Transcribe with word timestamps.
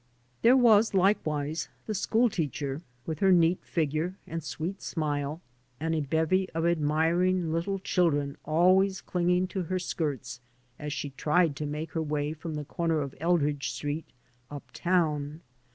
There 0.41 0.57
was, 0.57 0.95
likewise, 0.95 1.69
the 1.85 1.93
school 1.93 2.27
teacher, 2.27 2.81
with 3.05 3.19
her 3.19 3.31
neat 3.31 3.63
figure 3.63 4.15
and 4.25 4.43
sweet 4.43 4.81
smile, 4.81 5.41
and 5.79 5.93
a 5.93 6.01
bevy 6.01 6.49
of 6.55 6.65
admiring 6.65 7.53
little 7.53 7.77
children 7.77 8.35
always 8.43 8.99
clinging 8.99 9.45
to 9.49 9.61
her 9.61 9.77
skirts 9.77 10.41
as 10.79 10.91
she 10.91 11.11
tried 11.11 11.55
to 11.57 11.67
make 11.67 11.91
her 11.91 12.01
way 12.01 12.33
from 12.33 12.55
the 12.55 12.65
comer 12.65 12.99
of 12.99 13.13
Eldridge 13.19 13.69
Street 13.69 14.05
"up 14.49 14.71
town." 14.73 15.41